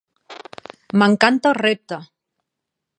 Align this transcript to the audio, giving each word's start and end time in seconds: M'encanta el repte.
M'encanta 1.03 1.53
el 1.53 1.59
repte. 1.61 2.03